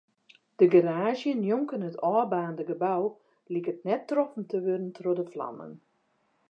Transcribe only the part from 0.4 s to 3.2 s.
De garaazje njonken it ôfbaarnde gebou